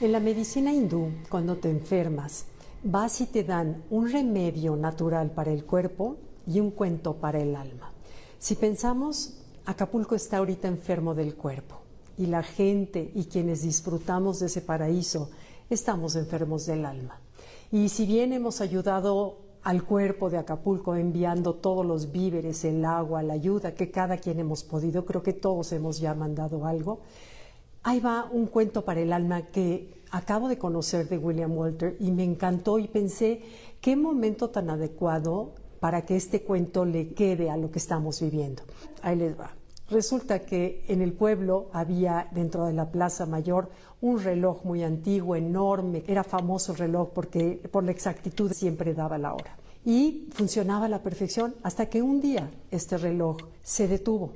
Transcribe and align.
En 0.00 0.12
la 0.12 0.20
medicina 0.20 0.72
hindú, 0.72 1.10
cuando 1.28 1.56
te 1.56 1.68
enfermas, 1.68 2.44
vas 2.84 3.20
y 3.20 3.26
te 3.26 3.42
dan 3.42 3.82
un 3.90 4.10
remedio 4.10 4.76
natural 4.76 5.32
para 5.32 5.52
el 5.52 5.64
cuerpo 5.64 6.16
y 6.46 6.60
un 6.60 6.70
cuento 6.70 7.16
para 7.16 7.40
el 7.40 7.56
alma. 7.56 7.92
Si 8.38 8.54
pensamos, 8.54 9.34
Acapulco 9.66 10.14
está 10.14 10.38
ahorita 10.38 10.68
enfermo 10.68 11.14
del 11.14 11.34
cuerpo 11.34 11.80
y 12.16 12.26
la 12.26 12.42
gente 12.42 13.10
y 13.14 13.24
quienes 13.24 13.62
disfrutamos 13.62 14.38
de 14.38 14.46
ese 14.46 14.60
paraíso 14.60 15.30
estamos 15.68 16.14
enfermos 16.16 16.64
del 16.64 16.86
alma. 16.86 17.20
Y 17.70 17.88
si 17.88 18.06
bien 18.06 18.32
hemos 18.32 18.60
ayudado 18.60 19.47
al 19.68 19.84
cuerpo 19.84 20.30
de 20.30 20.38
Acapulco 20.38 20.96
enviando 20.96 21.52
todos 21.52 21.84
los 21.84 22.10
víveres, 22.10 22.64
el 22.64 22.82
agua, 22.86 23.22
la 23.22 23.34
ayuda 23.34 23.74
que 23.74 23.90
cada 23.90 24.16
quien 24.16 24.40
hemos 24.40 24.64
podido, 24.64 25.04
creo 25.04 25.22
que 25.22 25.34
todos 25.34 25.72
hemos 25.72 26.00
ya 26.00 26.14
mandado 26.14 26.64
algo, 26.64 27.00
Ahí 27.82 28.00
va 28.00 28.28
un 28.30 28.46
cuento 28.46 28.84
para 28.84 29.00
el 29.00 29.12
alma 29.12 29.42
que 29.46 30.02
acabo 30.10 30.48
de 30.48 30.58
conocer 30.58 31.08
de 31.08 31.16
William 31.16 31.56
Walter 31.56 31.96
y 32.00 32.10
me 32.10 32.24
encantó 32.24 32.78
y 32.78 32.88
pensé 32.88 33.42
qué 33.80 33.94
momento 33.94 34.50
tan 34.50 34.68
adecuado 34.68 35.52
para 35.80 36.04
que 36.04 36.16
este 36.16 36.42
cuento 36.42 36.84
le 36.84 37.14
quede 37.14 37.50
a 37.50 37.56
lo 37.56 37.70
que 37.70 37.78
estamos 37.78 38.20
viviendo. 38.20 38.62
Ahí 39.00 39.16
les 39.16 39.38
va. 39.38 39.52
Resulta 39.90 40.40
que 40.40 40.84
en 40.88 41.00
el 41.00 41.14
pueblo 41.14 41.70
había 41.72 42.28
dentro 42.32 42.66
de 42.66 42.74
la 42.74 42.90
Plaza 42.90 43.24
Mayor 43.24 43.70
un 44.02 44.22
reloj 44.22 44.64
muy 44.64 44.84
antiguo, 44.84 45.34
enorme, 45.34 46.04
era 46.06 46.22
famoso 46.24 46.72
el 46.72 46.78
reloj 46.78 47.10
porque 47.14 47.60
por 47.72 47.84
la 47.84 47.92
exactitud 47.92 48.52
siempre 48.52 48.92
daba 48.92 49.16
la 49.16 49.32
hora. 49.32 49.56
Y 49.86 50.28
funcionaba 50.32 50.86
a 50.86 50.90
la 50.90 51.02
perfección 51.02 51.54
hasta 51.62 51.86
que 51.86 52.02
un 52.02 52.20
día 52.20 52.50
este 52.70 52.98
reloj 52.98 53.38
se 53.62 53.88
detuvo 53.88 54.34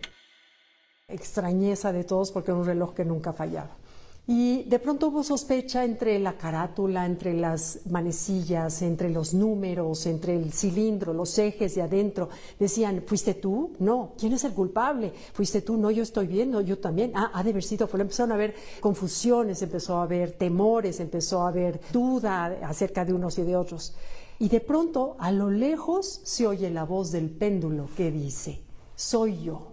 extrañeza 1.07 1.93
de 1.93 2.05
todos 2.05 2.33
porque 2.33 2.51
era 2.51 2.61
un 2.61 2.67
reloj 2.67 2.95
que 2.95 3.05
nunca 3.05 3.35
fallaba. 3.35 3.77
Y 4.25 4.63
de 4.65 4.79
pronto 4.79 5.09
hubo 5.09 5.25
sospecha 5.25 5.85
entre 5.85 6.21
la 6.21 6.37
carátula, 6.37 7.07
entre 7.07 7.35
las 7.35 7.81
manecillas, 7.91 8.81
entre 8.83 9.11
los 9.11 9.35
números, 9.35 10.07
entre 10.07 10.37
el 10.37 10.53
cilindro, 10.53 11.13
los 11.13 11.37
ejes 11.39 11.75
de 11.75 11.83
adentro. 11.83 12.29
Decían, 12.57 13.03
¿fuiste 13.05 13.35
tú? 13.35 13.73
No. 13.81 14.13
¿Quién 14.17 14.33
es 14.35 14.45
el 14.45 14.53
culpable? 14.53 15.13
¿Fuiste 15.33 15.63
tú? 15.63 15.77
No, 15.77 15.91
yo 15.91 16.05
estoy 16.05 16.29
bien, 16.29 16.53
no, 16.53 16.61
yo 16.61 16.79
también. 16.79 17.11
Ah, 17.17 17.33
ha 17.35 17.43
de 17.43 17.51
haber 17.51 17.65
sido. 17.65 17.89
Empezaron 17.93 18.31
a 18.31 18.37
haber 18.37 18.55
confusiones, 18.79 19.61
empezó 19.61 19.97
a 19.97 20.05
haber 20.05 20.33
temores, 20.33 21.01
empezó 21.01 21.43
a 21.43 21.49
haber 21.49 21.81
duda 21.93 22.45
acerca 22.63 23.05
de 23.05 23.13
unos 23.13 23.37
y 23.39 23.43
de 23.43 23.57
otros. 23.57 23.93
Y 24.39 24.49
de 24.49 24.61
pronto, 24.61 25.17
a 25.19 25.33
lo 25.33 25.51
lejos, 25.51 26.21
se 26.23 26.47
oye 26.47 26.71
la 26.71 26.85
voz 26.85 27.11
del 27.11 27.29
péndulo 27.29 27.89
que 27.97 28.13
dice, 28.13 28.61
soy 28.95 29.43
yo 29.43 29.72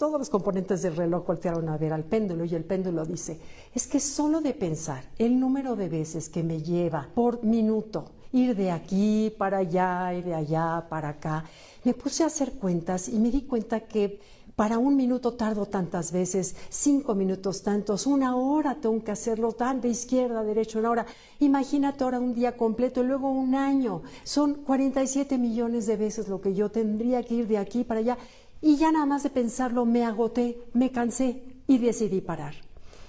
todos 0.00 0.18
los 0.18 0.30
componentes 0.30 0.80
del 0.80 0.96
reloj 0.96 1.26
voltearon 1.26 1.68
a 1.68 1.76
ver 1.76 1.92
al 1.92 2.04
péndulo 2.04 2.46
y 2.46 2.54
el 2.54 2.64
péndulo 2.64 3.04
dice, 3.04 3.38
es 3.74 3.86
que 3.86 4.00
solo 4.00 4.40
de 4.40 4.54
pensar 4.54 5.04
el 5.18 5.38
número 5.38 5.76
de 5.76 5.90
veces 5.90 6.30
que 6.30 6.42
me 6.42 6.62
lleva 6.62 7.10
por 7.14 7.44
minuto 7.44 8.06
ir 8.32 8.56
de 8.56 8.70
aquí 8.70 9.30
para 9.36 9.58
allá 9.58 10.14
y 10.14 10.22
de 10.22 10.34
allá 10.34 10.86
para 10.88 11.10
acá, 11.10 11.44
me 11.84 11.92
puse 11.92 12.22
a 12.22 12.28
hacer 12.28 12.52
cuentas 12.52 13.10
y 13.10 13.18
me 13.18 13.30
di 13.30 13.42
cuenta 13.42 13.80
que 13.80 14.18
para 14.60 14.78
un 14.78 14.94
minuto 14.94 15.32
tardo 15.32 15.64
tantas 15.64 16.12
veces, 16.12 16.54
cinco 16.68 17.14
minutos 17.14 17.62
tantos, 17.62 18.06
una 18.06 18.36
hora 18.36 18.74
tengo 18.74 19.02
que 19.02 19.10
hacerlo 19.10 19.52
tan 19.52 19.80
de 19.80 19.88
izquierda 19.88 20.40
a 20.40 20.44
derecha, 20.44 20.78
una 20.78 20.90
hora. 20.90 21.06
Imagínate 21.38 22.04
ahora 22.04 22.20
un 22.20 22.34
día 22.34 22.58
completo 22.58 23.02
y 23.02 23.06
luego 23.06 23.30
un 23.30 23.54
año. 23.54 24.02
Son 24.22 24.56
47 24.56 25.38
millones 25.38 25.86
de 25.86 25.96
veces 25.96 26.28
lo 26.28 26.42
que 26.42 26.52
yo 26.52 26.70
tendría 26.70 27.22
que 27.22 27.36
ir 27.36 27.48
de 27.48 27.56
aquí 27.56 27.84
para 27.84 28.00
allá. 28.00 28.18
Y 28.62 28.76
ya 28.76 28.92
nada 28.92 29.06
más 29.06 29.22
de 29.22 29.30
pensarlo 29.30 29.86
me 29.86 30.04
agoté, 30.04 30.58
me 30.74 30.90
cansé 30.92 31.42
y 31.66 31.78
decidí 31.78 32.20
parar. 32.20 32.54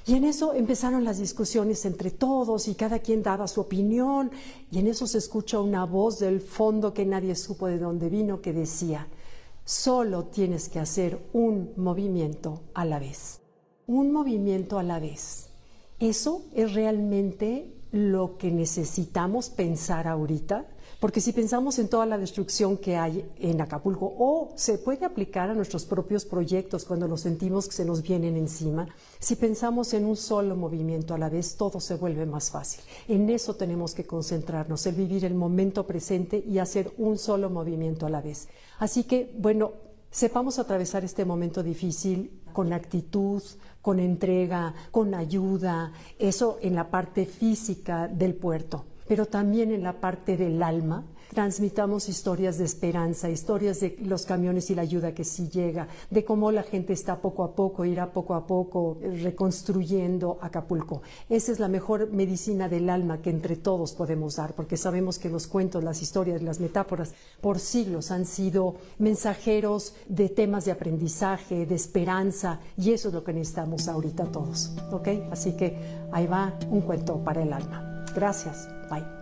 Y 0.08 0.16
en 0.16 0.24
eso 0.24 0.54
empezaron 0.54 1.04
las 1.04 1.20
discusiones 1.20 1.86
entre 1.86 2.10
todos 2.10 2.68
y 2.68 2.76
cada 2.76 3.00
quien 3.00 3.22
daba 3.22 3.48
su 3.48 3.62
opinión 3.62 4.32
y 4.72 4.80
en 4.80 4.88
eso 4.88 5.06
se 5.06 5.20
escucha 5.20 5.60
una 5.60 5.86
voz 5.86 6.20
del 6.20 6.42
fondo 6.42 6.94
que 6.94 7.06
nadie 7.06 7.36
supo 7.36 7.68
de 7.68 7.78
dónde 7.78 8.10
vino 8.10 8.42
que 8.42 8.52
decía, 8.52 9.08
solo 9.64 10.26
tienes 10.26 10.70
que 10.70 10.80
hacer 10.80 11.20
un 11.34 11.74
movimiento 11.78 12.64
a 12.74 12.84
la 12.84 12.98
vez. 12.98 13.42
Un 13.86 14.12
movimiento 14.12 14.80
a 14.80 14.84
la 14.84 15.00
vez. 15.00 15.50
Eso 16.00 16.46
es 16.56 16.74
realmente 16.74 17.72
lo 17.92 18.38
que 18.38 18.50
necesitamos 18.52 19.50
pensar 19.50 20.08
ahorita 20.08 20.66
porque 21.02 21.20
si 21.20 21.34
pensamos 21.34 21.80
en 21.80 21.88
toda 21.88 22.06
la 22.06 22.20
destrucción 22.20 22.78
que 22.78 22.96
hay 22.96 23.28
en 23.40 23.60
Acapulco, 23.60 24.14
o 24.20 24.54
se 24.56 24.78
puede 24.78 25.04
aplicar 25.04 25.50
a 25.50 25.56
nuestros 25.56 25.84
propios 25.84 26.26
proyectos 26.26 26.86
cuando 26.86 27.08
los 27.08 27.22
sentimos 27.22 27.66
que 27.66 27.74
se 27.74 27.86
nos 27.86 28.04
vienen 28.04 28.38
encima, 28.38 28.88
si 29.18 29.36
pensamos 29.36 29.96
en 29.96 30.06
un 30.06 30.16
solo 30.16 30.56
movimiento 30.56 31.16
a 31.16 31.18
la 31.18 31.28
vez, 31.28 31.56
todo 31.58 31.80
se 31.80 31.96
vuelve 31.96 32.28
más 32.28 32.52
fácil. 32.52 32.84
En 33.08 33.28
eso 33.32 33.56
tenemos 33.56 33.96
que 33.96 34.04
concentrarnos, 34.04 34.86
el 34.86 34.94
vivir 34.94 35.26
el 35.26 35.34
momento 35.34 35.88
presente 35.88 36.38
y 36.38 36.60
hacer 36.60 36.94
un 37.00 37.18
solo 37.18 37.50
movimiento 37.50 38.06
a 38.06 38.12
la 38.12 38.22
vez. 38.22 38.48
Así 38.78 39.06
que, 39.06 39.36
bueno, 39.40 39.72
sepamos 40.12 40.60
atravesar 40.60 41.04
este 41.04 41.26
momento 41.26 41.64
difícil 41.64 42.42
con 42.54 42.74
actitud, 42.74 43.42
con 43.82 44.00
entrega, 44.00 44.76
con 44.92 45.16
ayuda, 45.16 45.94
eso 46.20 46.60
en 46.62 46.76
la 46.76 46.92
parte 46.92 47.26
física 47.26 48.08
del 48.08 48.36
puerto 48.36 48.86
pero 49.12 49.26
también 49.26 49.74
en 49.74 49.84
la 49.84 50.00
parte 50.00 50.38
del 50.38 50.64
alma. 50.64 51.04
Transmitamos 51.34 52.08
historias 52.08 52.58
de 52.58 52.64
esperanza, 52.64 53.30
historias 53.30 53.82
de 53.82 53.98
los 54.06 54.26
camiones 54.26 54.70
y 54.70 54.76
la 54.76 54.84
ayuda 54.84 55.14
que 55.14 55.26
sí 55.26 55.50
llega, 55.50 55.90
de 56.10 56.24
cómo 56.24 56.50
la 56.50 56.64
gente 56.64 56.94
está 56.94 57.18
poco 57.20 57.44
a 57.44 57.54
poco, 57.54 57.84
irá 57.84 58.14
poco 58.14 58.36
a 58.36 58.48
poco 58.48 58.98
reconstruyendo 59.22 60.40
Acapulco. 60.42 61.02
Esa 61.30 61.52
es 61.52 61.60
la 61.60 61.68
mejor 61.68 62.10
medicina 62.14 62.70
del 62.70 62.90
alma 62.90 63.22
que 63.22 63.32
entre 63.32 63.58
todos 63.58 63.92
podemos 63.92 64.38
dar, 64.38 64.54
porque 64.54 64.78
sabemos 64.78 65.20
que 65.20 65.30
los 65.30 65.46
cuentos, 65.46 65.84
las 65.84 66.02
historias, 66.02 66.42
las 66.42 66.62
metáforas 66.62 67.14
por 67.42 67.60
siglos 67.60 68.12
han 68.12 68.26
sido 68.26 68.76
mensajeros 68.98 69.94
de 70.08 70.30
temas 70.30 70.64
de 70.64 70.72
aprendizaje, 70.72 71.66
de 71.66 71.76
esperanza, 71.76 72.62
y 72.78 72.92
eso 72.92 73.10
es 73.10 73.14
lo 73.14 73.26
que 73.26 73.34
necesitamos 73.34 73.90
ahorita 73.90 74.32
todos. 74.32 74.72
¿Ok? 74.94 75.10
Así 75.32 75.58
que 75.58 75.76
ahí 76.14 76.28
va 76.28 76.58
un 76.70 76.80
cuento 76.80 77.22
para 77.22 77.44
el 77.44 77.52
alma. 77.52 77.91
Gracias. 78.14 78.70
Bye. 78.90 79.21